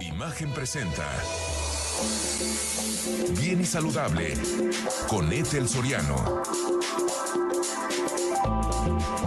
[0.00, 1.06] Imagen presenta.
[3.38, 4.32] Bien y saludable
[5.08, 6.42] con Ethel Soriano.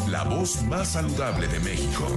[0.10, 2.08] La voz más saludable de México.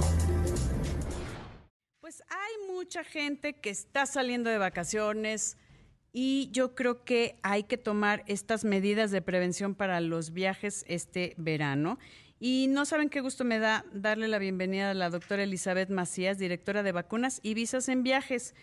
[1.99, 5.57] Pues hay mucha gente que está saliendo de vacaciones
[6.11, 11.35] y yo creo que hay que tomar estas medidas de prevención para los viajes este
[11.37, 11.99] verano.
[12.39, 16.37] Y no saben qué gusto me da darle la bienvenida a la doctora Elizabeth Macías,
[16.37, 18.53] directora de vacunas y visas en viajes,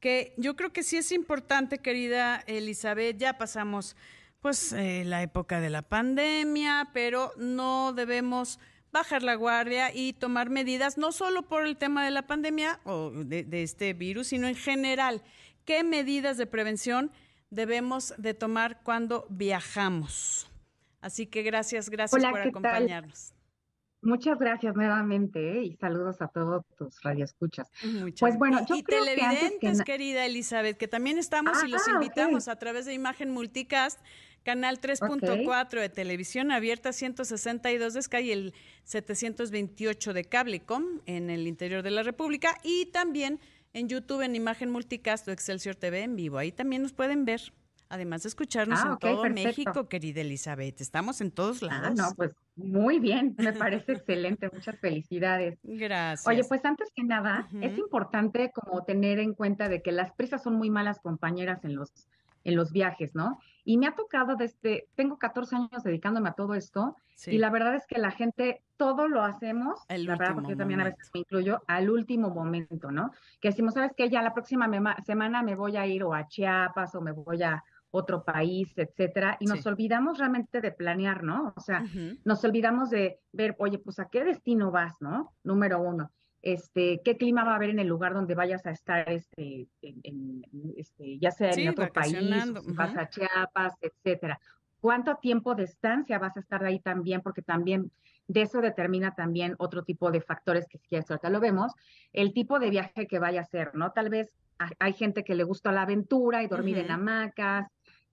[0.00, 3.94] que yo creo que sí es importante, querida Elizabeth, ya pasamos
[4.40, 8.58] pues eh, la época de la pandemia, pero no debemos
[8.90, 13.10] bajar la guardia y tomar medidas, no solo por el tema de la pandemia o
[13.10, 15.22] de, de este virus, sino en general.
[15.64, 17.12] ¿Qué medidas de prevención
[17.50, 20.49] debemos de tomar cuando viajamos?
[21.00, 23.34] Así que gracias, gracias por acompañarnos.
[24.02, 25.64] Muchas gracias nuevamente ¿eh?
[25.64, 27.70] y saludos a todos tus radioescuchas.
[28.18, 32.48] pues bueno, yo y creo televidentes, querida Elizabeth, que también estamos y los ah, invitamos
[32.48, 34.00] a través de Imagen Multicast,
[34.42, 41.46] canal 3.4 de televisión abierta, 162 de Sky y el 728 de Cablecom en el
[41.46, 43.38] interior de la República y también
[43.74, 46.38] en YouTube en Imagen Multicast o Excelsior TV en vivo.
[46.38, 47.52] Ahí también nos pueden ver.
[47.90, 50.80] Además de escucharnos ah, en todo México, querida Elizabeth.
[50.80, 51.88] Estamos en todos ah, lados.
[51.90, 54.48] Ah, no, pues muy bien, me parece excelente.
[54.52, 55.58] Muchas felicidades.
[55.64, 56.24] Gracias.
[56.28, 60.40] Oye, pues antes que nada, es importante como tener en cuenta de que las prisas
[60.40, 62.06] son muy malas compañeras en los,
[62.44, 63.40] en los viajes, ¿no?
[63.64, 67.74] Y me ha tocado desde, tengo 14 años dedicándome a todo esto, y la verdad
[67.74, 71.20] es que la gente, todo lo hacemos, la verdad, porque yo también a veces me
[71.20, 73.10] incluyo, al último momento, ¿no?
[73.40, 74.08] Que decimos, ¿sabes qué?
[74.08, 74.68] Ya la próxima
[75.04, 79.36] semana me voy a ir o a Chiapas o me voy a otro país, etcétera,
[79.40, 81.52] y nos olvidamos realmente de planear, ¿no?
[81.56, 81.84] O sea,
[82.24, 85.34] nos olvidamos de ver, oye, pues a qué destino vas, ¿no?
[85.42, 89.10] Número uno, este, qué clima va a haber en el lugar donde vayas a estar,
[89.10, 90.42] este, en,
[90.76, 92.16] este ya sea en otro país,
[92.74, 94.40] vas a Chiapas, etcétera.
[94.80, 97.20] ¿Cuánto tiempo de estancia vas a estar ahí también?
[97.20, 97.90] Porque también
[98.28, 101.72] de eso determina también otro tipo de factores que si quieres ahorita lo vemos,
[102.12, 103.90] el tipo de viaje que vaya a ser, ¿no?
[103.90, 104.32] Tal vez
[104.78, 107.66] hay gente que le gusta la aventura y dormir en hamacas,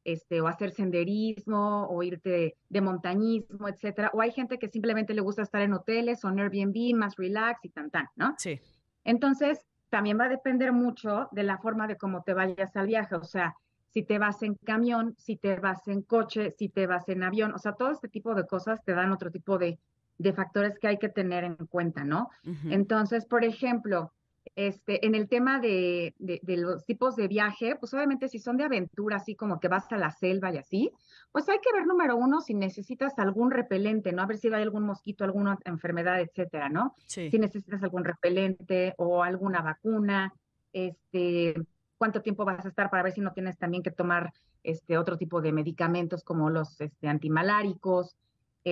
[0.07, 4.09] este, o hacer senderismo, o irte de montañismo, etcétera.
[4.13, 7.66] O hay gente que simplemente le gusta estar en hoteles o en Airbnb, más relax
[7.66, 8.34] y tan tan, ¿no?
[8.38, 8.62] Sí.
[9.03, 13.16] Entonces, también va a depender mucho de la forma de cómo te vayas al viaje,
[13.16, 13.56] o sea,
[13.90, 17.53] si te vas en camión, si te vas en coche, si te vas en avión,
[17.53, 19.78] o sea, todo este tipo de cosas te dan otro tipo de,
[20.17, 22.29] de factores que hay que tener en cuenta, ¿no?
[22.69, 24.13] Entonces, por ejemplo,
[24.57, 29.18] este, en el tema de, los tipos de viaje, pues obviamente si son de aventura,
[29.18, 30.91] así como que vas a la selva y así,
[31.31, 34.23] pues hay que ver número uno si necesitas algún repelente, ¿no?
[34.23, 36.96] A ver si hay algún mosquito, alguna enfermedad, etcétera, ¿no?
[37.06, 40.34] Si necesitas algún repelente o alguna vacuna,
[40.73, 41.53] este,
[42.00, 45.19] cuánto tiempo vas a estar para ver si no tienes también que tomar este otro
[45.19, 48.17] tipo de medicamentos como los este, antimaláricos,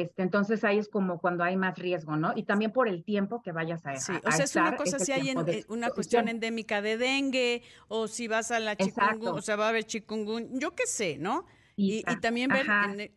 [0.02, 2.34] este, entonces ahí es como cuando hay más riesgo, ¿no?
[2.36, 5.14] Y también por el tiempo que vayas a, sí, o sea, es una cosa si
[5.14, 9.56] hay eh, una cuestión endémica de dengue o si vas a la chikungunya, o sea,
[9.56, 11.46] va a haber chikungunya, yo qué sé, ¿no?
[11.78, 12.66] Y, también ver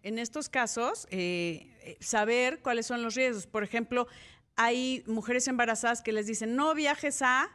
[0.03, 3.49] en, estos casos, eh, eh, saber cuáles son los riesgos.
[3.49, 4.07] Por ejemplo,
[4.55, 7.49] hay mujeres embarazadas que les dicen, no viajes a,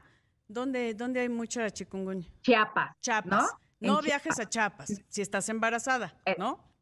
[0.49, 2.27] ¿dónde, dónde hay mucha chikungunya?
[2.41, 2.97] Chiapas.
[2.99, 3.53] Chiapas.
[3.79, 6.72] No, no viajes a Chiapas si estás embarazada, ¿no?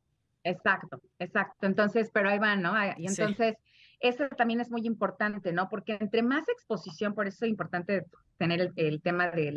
[0.43, 1.65] Exacto, exacto.
[1.67, 2.73] Entonces, pero ahí van, ¿no?
[2.97, 3.55] Y entonces,
[3.99, 5.69] eso también es muy importante, ¿no?
[5.69, 8.05] Porque entre más exposición, por eso es importante
[8.37, 9.51] tener el, tema de,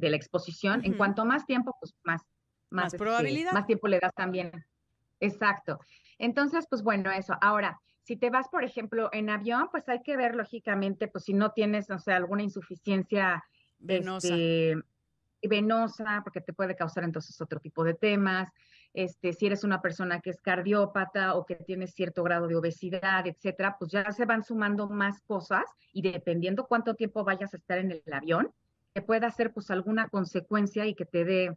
[0.00, 2.22] la exposición, en cuanto más tiempo, pues más,
[2.70, 3.52] más, este, probabilidad.
[3.52, 4.52] más tiempo le das también.
[5.18, 5.80] Exacto.
[6.18, 7.36] Entonces, pues bueno, eso.
[7.40, 11.34] Ahora, si te vas, por ejemplo, en avión, pues hay que ver lógicamente, pues si
[11.34, 13.42] no tienes, o sea, alguna insuficiencia
[13.78, 14.28] venosa.
[14.28, 14.76] Este,
[15.48, 18.50] venosa, porque te puede causar entonces otro tipo de temas.
[18.94, 23.26] Este, si eres una persona que es cardiópata o que tiene cierto grado de obesidad,
[23.26, 27.78] etcétera, pues ya se van sumando más cosas y dependiendo cuánto tiempo vayas a estar
[27.78, 28.52] en el avión,
[28.92, 31.56] te puede hacer pues alguna consecuencia y que te dé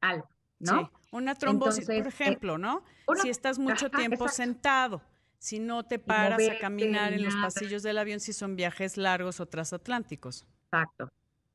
[0.00, 0.80] algo, ¿no?
[0.80, 2.82] Sí, una trombosis, por eh, ejemplo, ¿no?
[3.22, 5.02] si estás mucho tiempo sentado,
[5.38, 9.38] si no te paras a caminar en los pasillos del avión, si son viajes largos
[9.38, 10.46] o transatlánticos.
[10.64, 11.12] Exacto,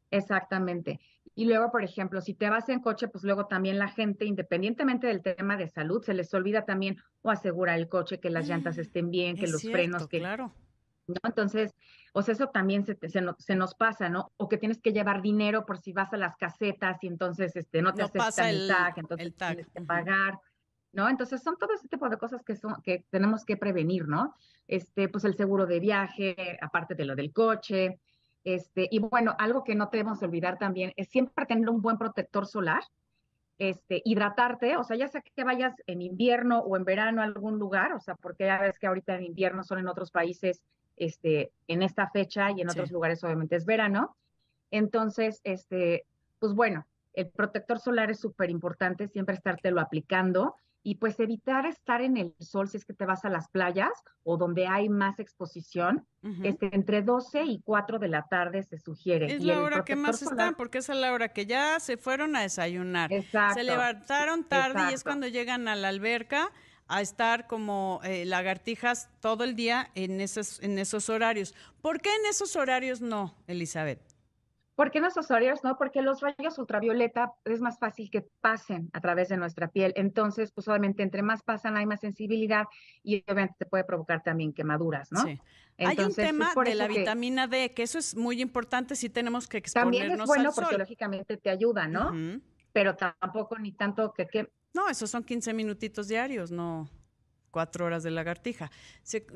[0.09, 1.01] exactamente.
[1.37, 5.05] Y luego, por ejemplo, si te vas en coche, pues luego también la gente, independientemente
[5.05, 8.79] del tema de salud, se les olvida también o asegurar el coche, que las llantas
[8.79, 10.17] estén bien, que los frenos, que...
[10.17, 10.51] Claro.
[11.05, 11.19] ¿no?
[11.23, 11.75] Entonces,
[12.13, 14.31] o sea, eso también se, se, nos pasa, ¿no?
[14.37, 17.83] O que tienes que llevar dinero por si vas a las casetas y entonces este,
[17.83, 20.39] no te no aceptan el, tag, entonces tienes que pagar,
[20.91, 21.07] ¿no?
[21.07, 24.33] Entonces son todo ese tipo de cosas que son que tenemos que prevenir, ¿no?
[24.67, 27.99] Este, pues el seguro de viaje, aparte de lo del coche,
[28.47, 32.47] Este, y bueno, algo que no debemos olvidar también es siempre tener un buen protector
[32.47, 32.81] solar,
[33.57, 37.59] este, hidratarte, o sea, ya sea que vayas en invierno o en verano a algún
[37.59, 40.61] lugar, o sea, porque ya ves que ahorita en invierno son en otros países,
[40.95, 44.15] este, en esta fecha y en otros lugares obviamente es verano.
[44.71, 46.05] Entonces, este,
[46.39, 50.55] pues bueno, el protector solar es súper importante, siempre estártelo aplicando
[50.87, 53.91] y pues evitar estar en el sol si es que te vas a las playas
[54.23, 56.07] o donde hay más exposición,
[56.43, 59.25] este, entre 12 y 4 de la tarde se sugiere.
[59.25, 62.43] Es la hora que más están, porque es la hora que ya se fueron a
[62.43, 63.09] desayunar.
[63.53, 66.53] Se levantaron tarde y es cuando llegan a la alberca
[66.87, 71.53] a estar como eh, lagartijas todo el día en esos, en esos horarios.
[71.81, 73.99] ¿Por qué en esos horarios no, Elizabeth?
[74.77, 75.75] ¿Por qué en horarios no?
[75.75, 79.91] Porque los rayos ultravioleta es más fácil que pasen a través de nuestra piel.
[79.95, 82.65] Entonces, pues obviamente entre más pasan hay más sensibilidad
[83.01, 85.21] y obviamente te puede provocar también quemaduras, ¿no?
[85.21, 85.41] Sí.
[85.79, 89.57] hay un tema de la vitamina D, que eso es muy importante si tenemos que
[89.57, 92.13] exponernos También es bueno porque lógicamente te ayuda, ¿no?
[92.71, 94.51] Pero tampoco ni tanto que, que...
[94.75, 96.87] No, esos son 15 minutitos diarios, no
[97.51, 98.71] cuatro horas de lagartija.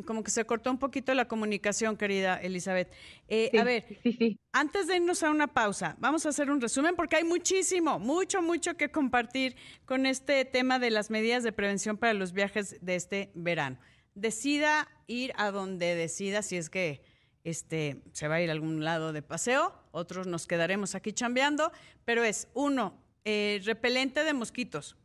[0.06, 2.92] como que se cortó un poquito la comunicación, querida Elizabeth.
[3.28, 3.86] Eh, a ver,
[4.52, 8.42] antes de irnos a una pausa, vamos a hacer un resumen porque hay muchísimo, mucho,
[8.42, 9.56] mucho que compartir
[9.86, 13.80] con este tema de las medidas de prevención para los viajes de este verano.
[14.14, 17.02] Decida ir a donde decida, si es que
[17.44, 21.72] este, se va a ir a algún lado de paseo, otros nos quedaremos aquí chambeando,
[22.06, 24.98] pero es uno, eh, repelente de mosquitos,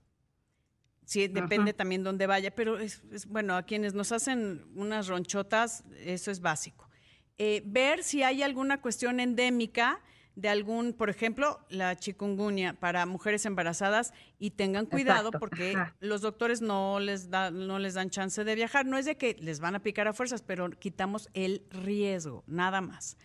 [1.07, 6.33] Sí, depende también dónde vaya, pero es, bueno, a quienes nos hacen unas ronchotas, eso
[6.33, 6.91] es básico.
[7.39, 10.03] Eh, ver si hay alguna cuestión endémica
[10.35, 16.61] de algún, por ejemplo, la chikungunya para mujeres embarazadas y tengan cuidado porque los doctores
[16.61, 18.85] no les, da, no les dan chance de viajar.
[18.85, 22.81] No es de que les van a picar a fuerzas, pero quitamos el riesgo, nada
[22.81, 23.17] más.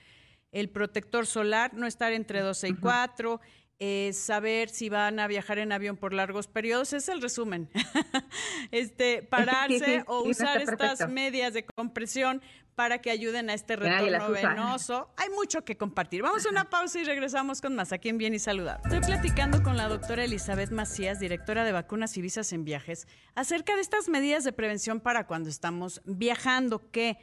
[0.51, 3.41] El protector solar, no estar entre 12 y 4,
[3.83, 7.67] eh, saber si van a viajar en avión por largos periodos, es el resumen.
[8.71, 12.43] este, pararse o usar estas medias de compresión
[12.75, 15.11] para que ayuden a este retorno venoso.
[15.17, 16.21] Hay mucho que compartir.
[16.21, 18.83] Vamos a una pausa y regresamos con más aquí en Bien y Saludable.
[18.83, 23.73] Estoy platicando con la doctora Elizabeth Macías, directora de vacunas y visas en viajes, acerca
[23.75, 27.17] de estas medidas de prevención para cuando estamos viajando, que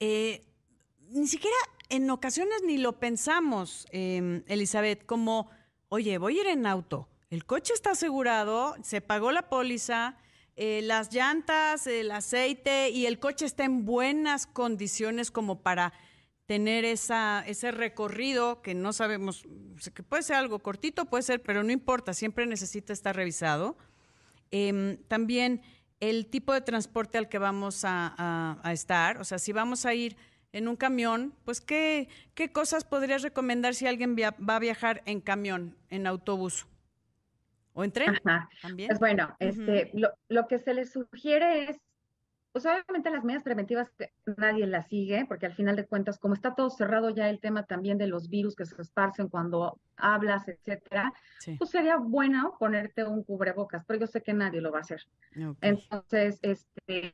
[0.00, 0.44] eh,
[1.08, 1.56] ni siquiera
[1.88, 5.48] en ocasiones ni lo pensamos, eh, Elizabeth, como
[5.94, 10.16] oye, voy a ir en auto, el coche está asegurado, se pagó la póliza,
[10.56, 15.92] eh, las llantas, el aceite y el coche está en buenas condiciones como para
[16.46, 19.44] tener esa, ese recorrido que no sabemos,
[19.94, 23.78] que puede ser algo cortito, puede ser, pero no importa, siempre necesita estar revisado.
[24.50, 25.62] Em, también
[26.00, 30.16] el tipo de transporte al que vamos a estar, o sea, si vamos a ir
[30.54, 35.20] en un camión, pues ¿qué, qué cosas podrías recomendar si alguien va a viajar en
[35.20, 36.68] camión, en autobús?
[37.72, 38.14] ¿O en tren?
[38.62, 38.86] ¿También?
[38.86, 39.90] Pues bueno, este,
[40.28, 41.76] lo, que se le sugiere es,
[42.52, 43.90] pues obviamente las medidas preventivas
[44.36, 47.64] nadie las sigue, porque al final de cuentas, como está todo cerrado ya el tema
[47.64, 51.12] también de los virus que se esparcen cuando hablas, etcétera,
[51.58, 55.02] pues sería bueno ponerte un cubrebocas, pero yo sé que nadie lo va a hacer.
[55.60, 57.12] Entonces, este,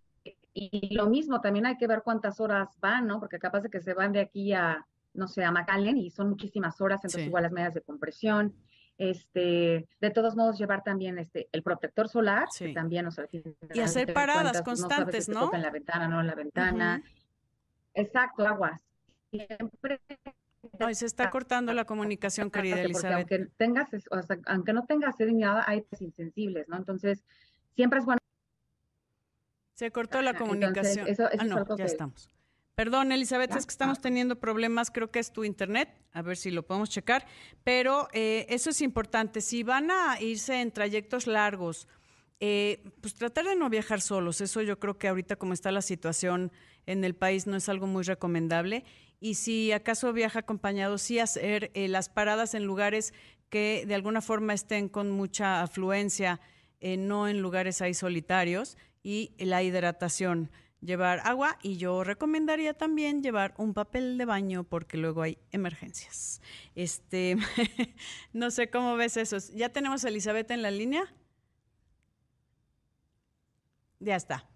[0.53, 3.21] y lo mismo, también hay que ver cuántas horas van, ¿no?
[3.21, 6.31] Porque capaz de que se van de aquí a, no sé, a McAllen y son
[6.31, 8.55] muchísimas horas, entonces igual las medidas de compresión.
[8.99, 13.27] Este, de todos modos, llevar también este, el protector solar, que también, o sea,
[13.73, 15.47] y hacer paradas constantes, ¿no?
[15.47, 15.55] ¿no?
[15.55, 17.03] en la ventana, no en la ventana.
[17.95, 18.83] Exacto, aguas.
[19.31, 20.01] Siempre
[20.79, 23.17] Ay, se está cortando la comunicación, querida Elizabeth.
[23.17, 26.77] Aunque tengas, o sea, aunque no tengas sed ni nada, hay insensibles, ¿no?
[26.77, 27.25] Entonces,
[27.75, 28.21] siempre es bueno
[29.81, 31.07] se cortó la comunicación.
[31.39, 32.29] ah, no, ya estamos.
[32.75, 34.03] Perdón, Elizabeth, es que estamos ah.
[34.03, 37.27] teniendo problemas, creo que es tu internet, a ver si lo podemos checar,
[37.65, 39.41] pero eh, eso es importante.
[39.41, 41.89] Si van a irse en trayectos largos,
[42.41, 45.81] eh, pues tratar de no viajar solos, eso yo creo que ahorita como está la
[45.81, 46.53] situación
[46.85, 48.85] en el país no es algo muy recomendable.
[49.19, 53.15] Y si acaso viaja acompañado, sí hacer eh, las paradas en lugares
[53.49, 56.39] que de alguna forma estén con mucha afluencia,
[56.83, 60.51] no en lugares ahí solitarios y la hidratación.
[60.81, 66.41] Llevar agua y yo recomendaría también llevar un papel de baño porque luego hay emergencias.
[66.75, 67.37] Este,
[68.33, 69.37] no sé cómo ves eso.
[69.55, 71.15] ¿Ya tenemos a Elizabeth en la línea?
[73.99, 74.49] Ya está.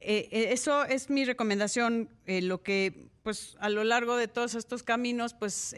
[0.00, 4.54] Eh, eh, eso es mi recomendación, eh, lo que, pues, a lo largo de todos
[4.54, 5.74] estos caminos, pues,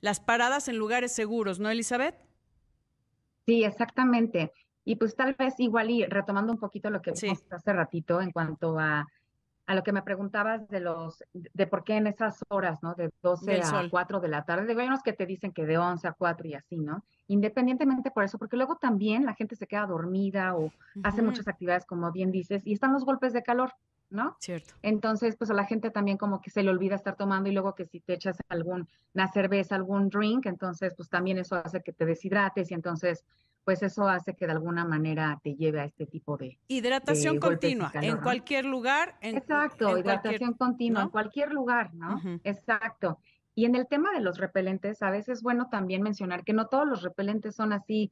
[0.00, 2.16] las paradas en lugares seguros, ¿no, Elizabeth?
[3.46, 4.52] Sí, exactamente.
[4.84, 8.32] Y pues tal vez igual y retomando un poquito lo que vimos hace ratito en
[8.32, 9.06] cuanto a
[9.66, 12.94] a lo que me preguntabas de los, de por qué en esas horas, ¿no?
[12.94, 14.74] De 12 a 4 de la tarde.
[14.78, 17.04] Hay unos que te dicen que de 11 a 4 y así, ¿no?
[17.28, 20.72] Independientemente por eso, porque luego también la gente se queda dormida o
[21.04, 23.72] hace muchas actividades, como bien dices, y están los golpes de calor,
[24.10, 24.36] ¿no?
[24.40, 24.74] Cierto.
[24.82, 27.74] Entonces, pues a la gente también como que se le olvida estar tomando y luego
[27.74, 28.86] que si te echas alguna
[29.32, 33.24] cerveza, algún drink, entonces pues también eso hace que te deshidrates y entonces
[33.64, 37.90] pues eso hace que de alguna manera te lleve a este tipo de hidratación continua
[37.94, 39.16] en cualquier lugar.
[39.20, 42.20] Exacto, hidratación continua en cualquier lugar, ¿no?
[42.44, 43.18] Exacto.
[43.54, 46.66] Y en el tema de los repelentes, a veces es bueno también mencionar que no
[46.66, 48.10] todos los repelentes son así,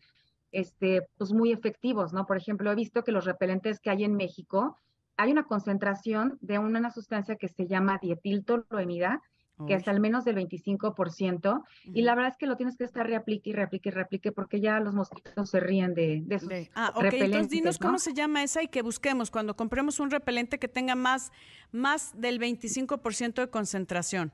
[0.52, 2.26] este, pues muy efectivos, ¿no?
[2.26, 4.76] Por ejemplo, he visto que los repelentes que hay en México,
[5.16, 9.22] hay una concentración de una, sustancia que se llama dietiltoluenida,
[9.66, 13.06] que es al menos del 25%, y la verdad es que lo tienes que estar
[13.06, 16.92] reaplique y reaplique y reaplique porque ya los mosquitos se ríen de, de esos Ah,
[16.94, 20.68] ok, entonces dinos cómo se llama esa y que busquemos cuando compremos un repelente que
[20.68, 21.32] tenga más,
[21.72, 24.32] más del 25% de concentración.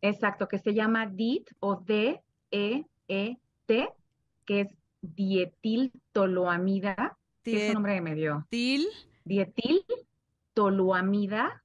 [0.00, 3.88] Exacto, que se llama DEET o D-E-E-T,
[4.44, 4.68] que es
[5.00, 8.46] dietiltoluamida, que es un nombre que me dio.
[8.48, 8.86] Til.
[9.24, 11.64] Dietiltoluamida.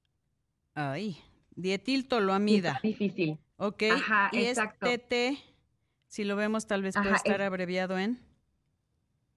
[0.74, 1.16] Ay,
[1.56, 2.80] Dietiltoloamida.
[2.82, 3.38] difícil.
[3.56, 3.84] Ok.
[3.92, 4.86] Ajá, y exacto.
[4.86, 5.38] es TT,
[6.06, 8.20] si lo vemos tal vez puede estar abreviado en.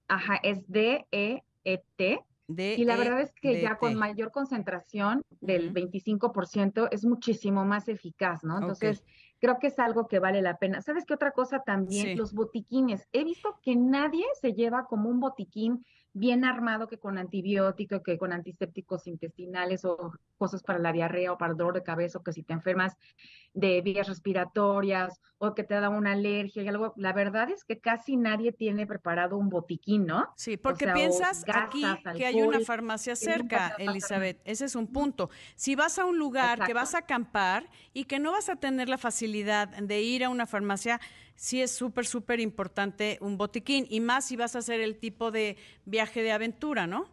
[0.08, 2.24] Ajá, es D-E-E-T.
[2.48, 8.42] y la verdad es que ya con mayor concentración del 25% es muchísimo más eficaz,
[8.42, 8.58] ¿no?
[8.58, 9.04] Entonces,
[9.38, 10.80] creo que es algo que vale la pena.
[10.80, 12.16] ¿Sabes qué otra cosa también?
[12.16, 13.06] Los botiquines.
[13.12, 18.18] He visto que nadie se lleva como un botiquín bien armado que con antibiótico, que
[18.18, 22.22] con antisépticos intestinales o cosas para la diarrea o para el dolor de cabeza o
[22.22, 22.96] que si te enfermas
[23.54, 26.92] de vías respiratorias o que te da una alergia y algo.
[26.96, 30.28] La verdad es que casi nadie tiene preparado un botiquín, ¿no?
[30.36, 31.84] Sí, porque piensas aquí
[32.16, 34.40] que hay una farmacia cerca, Elizabeth.
[34.44, 35.30] Ese es un punto.
[35.54, 38.88] Si vas a un lugar que vas a acampar y que no vas a tener
[38.88, 41.00] la facilidad de ir a una farmacia,
[41.38, 45.30] sí es súper, súper importante un botiquín y más si vas a hacer el tipo
[45.30, 47.08] de viaje de aventura, ¿no?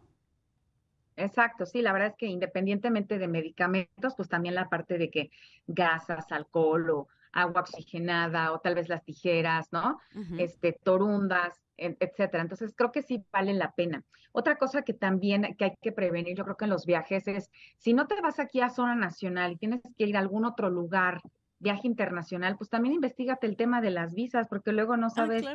[1.15, 5.29] Exacto, sí, la verdad es que independientemente de medicamentos, pues también la parte de que
[5.67, 9.99] gasas, alcohol o agua oxigenada o tal vez las tijeras, ¿no?
[10.39, 12.41] Este, torundas, etcétera.
[12.41, 14.03] Entonces creo que sí vale la pena.
[14.31, 17.51] Otra cosa que también que hay que prevenir, yo creo que en los viajes es,
[17.77, 20.69] si no te vas aquí a zona nacional y tienes que ir a algún otro
[20.71, 21.21] lugar
[21.59, 25.45] viaje internacional, pues también investigate el tema de las visas, porque luego no ah, sabes,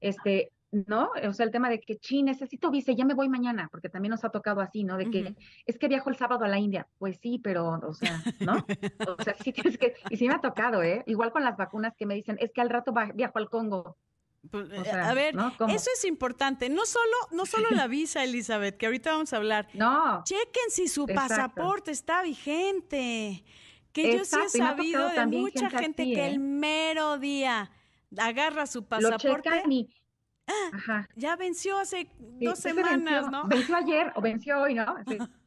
[0.00, 1.10] este, ¿no?
[1.28, 4.10] O sea, el tema de que, sí, necesito visa, ya me voy mañana, porque también
[4.10, 4.96] nos ha tocado así, ¿no?
[4.96, 5.34] De que,
[5.66, 6.86] es que viajo el sábado a la India.
[6.98, 8.64] Pues sí, pero, o sea, ¿no?
[9.18, 11.02] o sea, sí tienes que, y sí me ha tocado, ¿eh?
[11.06, 13.96] Igual con las vacunas que me dicen, es que al rato viajo al Congo.
[14.50, 15.34] Pues, eh, a ver,
[15.68, 16.70] eso es importante.
[16.70, 19.68] No solo, no solo la visa, Elizabeth, que ahorita vamos a hablar.
[19.74, 20.22] No.
[20.24, 23.44] Chequen si su pasaporte está vigente.
[23.92, 26.38] Que yo sí he sabido de mucha gente, que el ¿eh?
[26.38, 27.70] mero día
[28.16, 29.50] agarra su pasaporte.
[30.46, 31.08] ah, Ajá.
[31.16, 33.46] Ya venció hace dos semanas, ¿no?
[33.48, 34.96] Venció ayer o venció hoy, ¿no?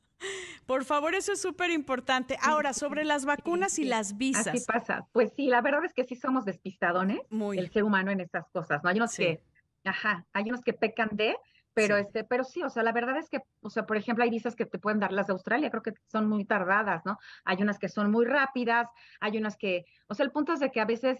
[0.65, 2.37] Por favor, eso es súper importante.
[2.41, 4.47] Ahora, sobre las vacunas y las visas.
[4.47, 5.07] Así pasa.
[5.11, 7.57] Pues sí, la verdad es que sí somos despistadones, Muy.
[7.59, 8.89] el ser humano en estas cosas, ¿no?
[8.89, 9.43] Hay unos que,
[9.83, 11.35] ajá, hay unos que pecan de,
[11.73, 12.01] pero sí.
[12.01, 14.55] este, pero sí, o sea, la verdad es que, o sea, por ejemplo, hay visas
[14.55, 17.17] que te pueden dar las de Australia, creo que son muy tardadas, ¿no?
[17.45, 18.89] Hay unas que son muy rápidas,
[19.19, 21.17] hay unas que, o sea, el punto es de que a veces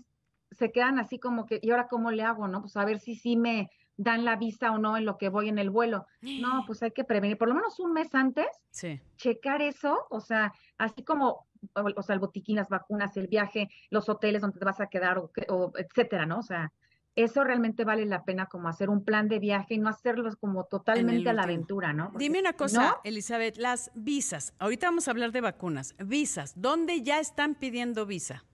[0.52, 2.62] se quedan así como que, ¿y ahora cómo le hago, no?
[2.62, 5.50] Pues a ver si sí me dan la visa o no en lo que voy
[5.50, 6.06] en el vuelo.
[6.22, 9.02] No, pues hay que prevenir, por lo menos un mes antes, sí.
[9.18, 14.10] checar eso, o sea, así como, o, sea, el botiquín, las vacunas, el viaje, los
[14.10, 16.40] hoteles donde te vas a quedar, o, o etcétera, ¿no?
[16.40, 16.72] O sea,
[17.15, 20.65] eso realmente vale la pena como hacer un plan de viaje y no hacerlo como
[20.65, 22.12] totalmente a la aventura, ¿no?
[22.17, 27.20] Dime una cosa, Elizabeth, las visas, ahorita vamos a hablar de vacunas, visas, ¿dónde ya
[27.20, 28.46] están pidiendo visa?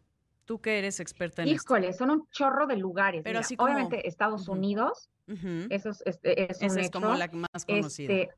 [0.45, 3.21] Tú que eres experta en Híjole, son un chorro de lugares.
[3.23, 8.13] Pero así Obviamente Estados Unidos, eso es, este, es, Esa es como la más conocida.
[8.13, 8.35] Este,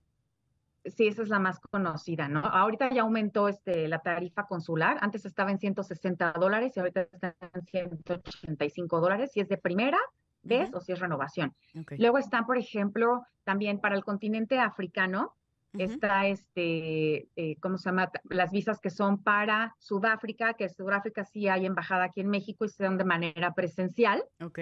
[0.85, 2.39] Sí, esa es la más conocida, ¿no?
[2.39, 4.97] Ahorita ya aumentó este, la tarifa consular.
[5.01, 9.31] Antes estaba en 160 dólares y ahorita está en 185 dólares.
[9.31, 10.00] Si es de primera
[10.43, 11.53] vez o si es renovación.
[11.97, 15.35] Luego están, por ejemplo, también para el continente africano,
[15.73, 18.11] está este, eh, ¿cómo se llama?
[18.29, 22.69] Las visas que son para Sudáfrica, que Sudáfrica sí hay embajada aquí en México y
[22.69, 24.23] son de manera presencial.
[24.43, 24.59] Ok.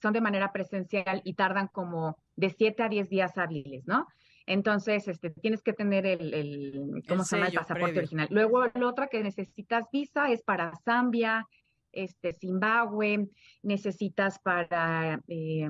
[0.00, 4.06] Son de manera presencial y tardan como de 7 a 10 días hábiles, ¿no?
[4.48, 7.48] Entonces, este, tienes que tener el, ¿cómo se llama?
[7.48, 8.28] El pasaporte original.
[8.30, 11.46] Luego, la otra que necesitas visa es para Zambia,
[11.92, 13.28] este, Zimbabue,
[13.62, 15.68] necesitas para, eh,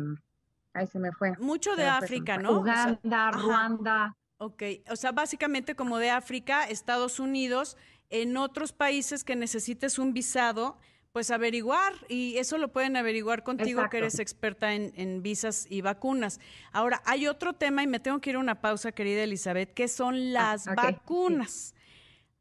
[0.75, 1.37] ahí se me fue.
[1.39, 2.61] Mucho de África, ¿no?
[2.61, 7.77] Uganda, Ruanda, Ok, o sea, básicamente como de África, Estados Unidos,
[8.09, 10.79] en otros países que necesites un visado,
[11.12, 16.38] pues averiguar, y eso lo pueden averiguar contigo que eres experta en, visas y vacunas.
[16.73, 19.88] Ahora, hay otro tema, y me tengo que ir a una pausa, querida Elizabeth, que
[19.88, 21.75] son ah, las vacunas.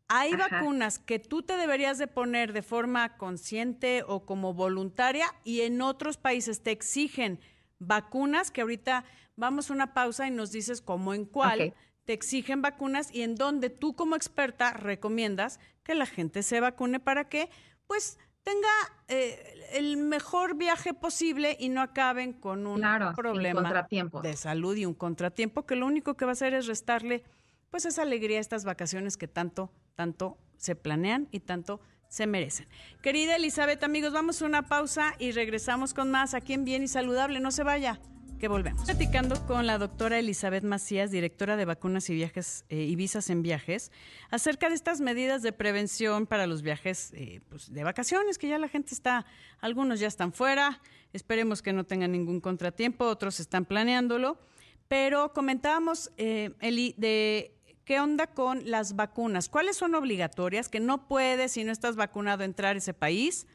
[0.09, 5.61] Hay vacunas que tú te deberías de poner de forma consciente o como voluntaria y
[5.61, 7.41] en otros países te exigen
[7.79, 9.03] vacunas que ahorita
[9.35, 11.73] vamos a una pausa y nos dices cómo en cuál
[12.05, 17.01] te exigen vacunas y en dónde tú como experta recomiendas que la gente se vacune
[17.01, 17.49] para que
[17.85, 18.69] pues tenga
[19.09, 22.81] eh, el mejor viaje posible y no acaben con un
[23.13, 23.85] problema
[24.23, 27.25] de salud y un contratiempo que lo único que va a hacer es restarle
[27.69, 32.69] pues esa alegría a estas vacaciones que tanto, tanto se planean y tanto se merecen.
[33.01, 36.87] Querida Elizabeth, amigos, vamos a una pausa y regresamos con más aquí en Bien y
[36.87, 37.41] Saludable.
[37.41, 37.99] No se vaya,
[38.37, 38.83] que volvemos.
[38.85, 43.41] Platicando con la doctora Elizabeth Macías, directora de vacunas y viajes eh, y visas en
[43.41, 43.91] viajes,
[44.29, 48.57] acerca de estas medidas de prevención para los viajes eh, pues, de vacaciones, que ya
[48.59, 49.25] la gente está,
[49.59, 50.81] algunos ya están fuera,
[51.13, 54.39] esperemos que no tengan ningún contratiempo, otros están planeándolo.
[54.87, 57.53] Pero comentábamos, eh, Eli, de
[57.83, 59.47] ¿Qué onda con las vacunas?
[59.47, 60.67] ¿Cuáles son obligatorias?
[60.67, 63.47] Que no puedes, si no estás vacunado, entrar a ese país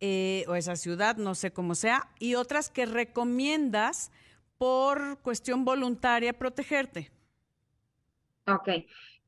[0.00, 2.08] eh, o esa ciudad, no sé cómo sea.
[2.18, 4.10] Y otras que recomiendas
[4.58, 7.10] por cuestión voluntaria protegerte.
[8.46, 8.68] Ok.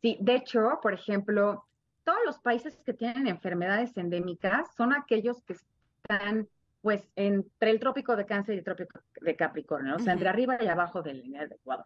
[0.00, 1.66] Sí, de hecho, por ejemplo,
[2.04, 6.48] todos los países que tienen enfermedades endémicas son aquellos que están
[6.80, 10.56] pues entre el trópico de Cáncer y el trópico de Capricornio, o sea, entre arriba
[10.60, 11.84] y abajo del lineal de Ecuador.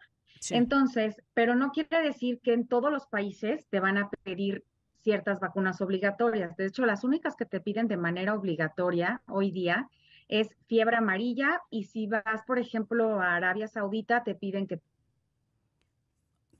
[0.50, 4.64] Entonces, pero no quiere decir que en todos los países te van a pedir
[5.02, 6.56] ciertas vacunas obligatorias.
[6.56, 9.88] De hecho, las únicas que te piden de manera obligatoria hoy día
[10.28, 14.80] es fiebre amarilla y si vas, por ejemplo, a Arabia Saudita, te piden que...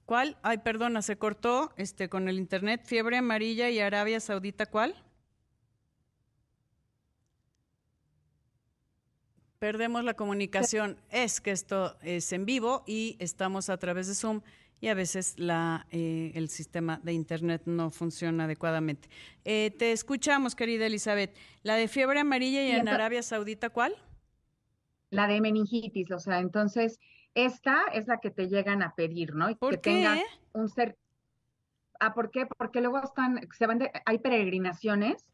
[0.05, 0.37] ¿Cuál?
[0.43, 2.83] Ay, perdona, se cortó este con el internet.
[2.85, 4.95] Fiebre amarilla y Arabia Saudita, ¿cuál?
[9.63, 10.99] perdemos la comunicación.
[11.09, 14.40] Es que esto es en vivo y estamos a través de Zoom
[14.83, 19.09] y a veces la, eh, el sistema de Internet no funciona adecuadamente.
[19.45, 21.37] Eh, te escuchamos, querida Elizabeth.
[21.62, 23.95] ¿La de fiebre amarilla y en Arabia Saudita cuál?
[25.11, 26.99] La de meningitis, o sea, entonces
[27.35, 29.55] esta es la que te llegan a pedir, ¿no?
[29.57, 30.23] ¿Por que qué?
[30.53, 30.99] un ser
[32.01, 32.47] Ah, ¿por qué?
[32.59, 35.25] Porque luego están, se van de, hay peregrinaciones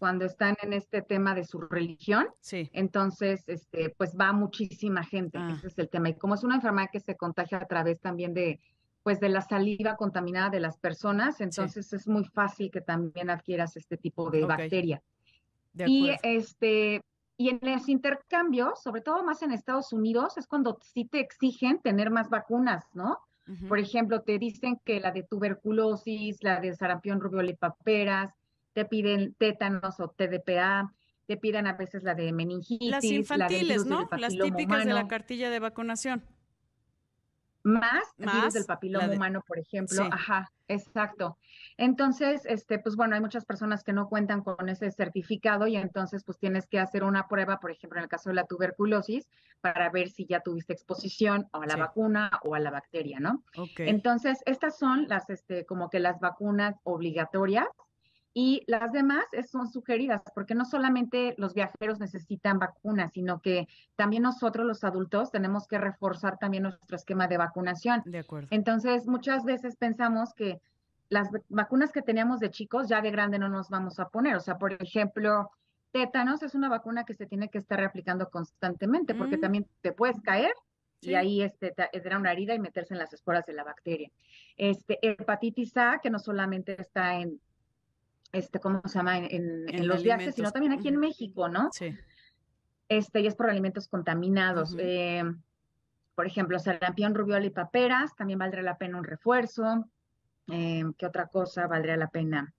[0.00, 2.26] cuando están en este tema de su religión.
[2.40, 2.68] Sí.
[2.72, 5.38] Entonces, este, pues va muchísima gente.
[5.38, 5.54] Ah.
[5.56, 6.08] Ese es el tema.
[6.08, 8.58] Y como es una enfermedad que se contagia a través también de,
[9.08, 13.74] pues de la saliva contaminada de las personas, entonces es muy fácil que también adquieras
[13.78, 15.02] este tipo de bacteria.
[15.74, 17.00] y este,
[17.38, 21.80] y en los intercambios, sobre todo más en Estados Unidos, es cuando sí te exigen
[21.80, 23.16] tener más vacunas, ¿no?
[23.66, 28.34] Por ejemplo, te dicen que la de tuberculosis, la de sarampión, rubiola y paperas,
[28.74, 30.92] te piden tétanos o TDPA,
[31.24, 32.90] te piden a veces la de meningitis.
[32.90, 34.06] Las infantiles, ¿no?
[34.18, 36.22] Las típicas de la cartilla de vacunación.
[37.62, 40.08] Más, más del papiloma humano, por ejemplo.
[40.10, 41.36] Ajá, exacto.
[41.76, 46.24] Entonces, este, pues bueno, hay muchas personas que no cuentan con ese certificado y entonces
[46.24, 49.28] pues tienes que hacer una prueba, por ejemplo, en el caso de la tuberculosis,
[49.60, 53.42] para ver si ya tuviste exposición a la vacuna o a la bacteria, ¿no?
[53.76, 57.66] Entonces, estas son las, este, como que las vacunas obligatorias
[58.34, 64.22] y las demás son sugeridas, porque no solamente los viajeros necesitan vacunas, sino que también
[64.22, 68.02] nosotros los adultos tenemos que reforzar también nuestro esquema de vacunación.
[68.04, 68.48] De acuerdo.
[68.50, 70.60] Entonces, muchas veces pensamos que
[71.08, 74.36] las vacunas que teníamos de chicos ya de grande no nos vamos a poner.
[74.36, 75.50] O sea, por ejemplo,
[75.90, 79.40] tétanos es una vacuna que se tiene que estar reaplicando constantemente, porque mm.
[79.40, 80.52] también te puedes caer
[81.00, 84.10] y ahí este, te, una herida y meterse en las esporas de la bacteria.
[84.56, 87.40] Este, hepatitis A, que no solamente está en
[88.32, 89.18] este, ¿cómo se llama?
[89.18, 91.70] En, los viajes, sino también aquí en México, ¿no?
[91.72, 91.94] Sí.
[92.88, 94.74] Este, y es por alimentos contaminados.
[94.78, 95.22] Eh,
[96.14, 99.84] por ejemplo, sarampión, rubiola y paperas, también valdría la pena un refuerzo.
[100.48, 102.52] Eh, ¿Qué otra cosa valdría la pena?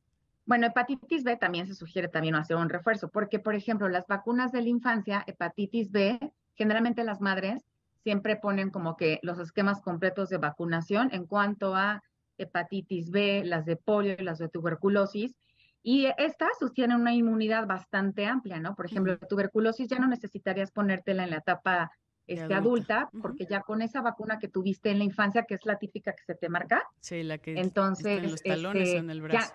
[0.46, 4.52] Bueno, hepatitis B también se sugiere también hacer un refuerzo, porque, por ejemplo, las vacunas
[4.52, 6.20] de la infancia, hepatitis B,
[6.56, 7.64] generalmente las madres
[8.04, 12.02] siempre ponen como que los esquemas completos de vacunación en cuanto a
[12.38, 15.36] hepatitis B, las de polio y las de tuberculosis,
[15.82, 18.76] y estas sostienen una inmunidad bastante amplia, ¿no?
[18.76, 21.92] Por ejemplo, la tuberculosis ya no necesitarías ponértela en la etapa
[22.28, 25.80] este, adulta, porque ya con esa vacuna que tuviste en la infancia, que es la
[25.80, 26.84] típica que se te marca.
[27.00, 29.54] Sí, la que entonces, en los talones este, en el brazo.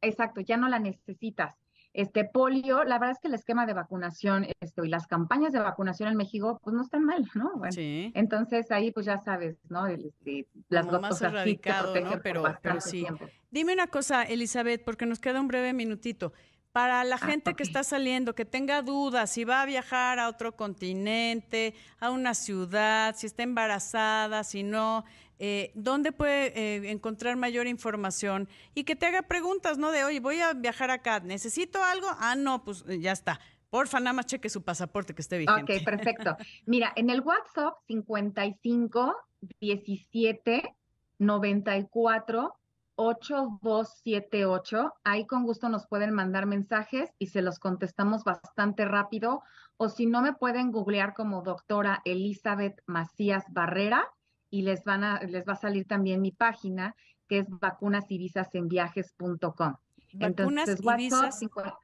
[0.00, 1.54] Exacto, ya no la necesitas.
[1.92, 5.58] Este polio, la verdad es que el esquema de vacunación este, y las campañas de
[5.58, 7.50] vacunación en México, pues no están mal, ¿no?
[7.56, 8.12] Bueno, sí.
[8.14, 9.86] Entonces ahí, pues ya sabes, ¿no?
[9.88, 12.20] Este, las Como más erradicado, ¿no?
[12.22, 13.06] Pero, pero sí.
[13.50, 16.32] Dime una cosa, Elizabeth, porque nos queda un breve minutito.
[16.72, 20.28] Para la ah, gente que está saliendo, que tenga dudas, si va a viajar a
[20.28, 25.04] otro continente, a una ciudad, si está embarazada, si no,
[25.42, 28.46] eh, ¿dónde puede eh, encontrar mayor información?
[28.74, 29.90] Y que te haga preguntas, ¿no?
[29.90, 32.08] De, oye, voy a viajar acá, ¿necesito algo?
[32.18, 33.40] Ah, no, pues eh, ya está.
[33.70, 35.78] Porfa, nada más cheque su pasaporte que esté vigente.
[35.78, 36.36] Ok, perfecto.
[36.66, 39.16] Mira, en el WhatsApp 55
[39.60, 40.76] 17
[41.18, 42.56] 94
[42.96, 44.92] 8278.
[45.04, 49.42] Ahí con gusto nos pueden mandar mensajes y se los contestamos bastante rápido.
[49.78, 54.06] O si no, me pueden googlear como doctora Elizabeth Macías Barrera
[54.50, 56.94] y les, van a, les va a salir también mi página
[57.28, 59.76] que es vacunasyvisasenviajes.com.
[60.12, 61.38] Vacunas y visas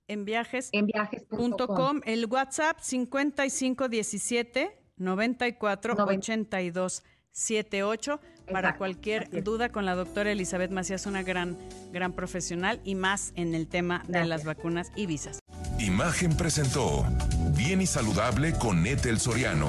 [0.09, 2.01] en viajes.com.
[2.05, 11.23] El WhatsApp 5517 94 82 78 para cualquier duda con la doctora Elizabeth Macías, una
[11.23, 11.59] gran,
[11.93, 15.39] gran profesional y más en el tema de las vacunas y visas.
[15.79, 17.05] Imagen presentó
[17.55, 19.69] Bien y Saludable con Etel Soriano,